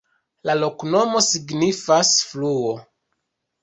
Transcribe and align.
La 0.49 0.55
loknomo 0.61 1.23
signifas: 1.27 2.13
fluo. 2.35 2.77